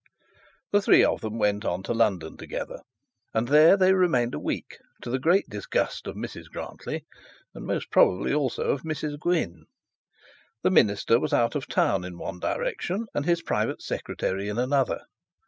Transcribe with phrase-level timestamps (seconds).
[0.71, 2.79] The three of them went on to London together,
[3.35, 7.05] and there they remained a week, to the great disgust of Mrs Grantly,
[7.53, 9.65] and most probably also of Mrs Gwynne.
[10.63, 15.01] The minister was out of town in one direction, and his private secretary in another.